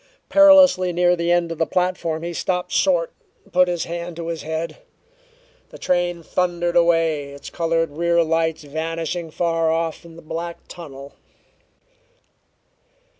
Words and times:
Perilously 0.29 0.91
near 0.91 1.15
the 1.15 1.31
end 1.31 1.51
of 1.51 1.59
the 1.59 1.65
platform 1.67 2.23
he 2.23 2.33
stopped 2.33 2.71
short 2.71 3.11
and 3.43 3.53
put 3.53 3.67
his 3.67 3.83
hand 3.83 4.15
to 4.15 4.29
his 4.29 4.41
head. 4.41 4.77
The 5.69 5.77
train 5.77 6.23
thundered 6.23 6.75
away, 6.75 7.33
its 7.33 7.51
colored 7.51 7.91
rear 7.91 8.23
lights 8.23 8.63
vanishing 8.63 9.29
far 9.29 9.69
off 9.71 10.03
in 10.03 10.15
the 10.15 10.23
black 10.23 10.57
tunnel. 10.67 11.13